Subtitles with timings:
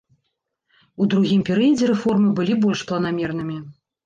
[1.05, 3.61] У другім перыядзе рэформы былі больш планамернымі.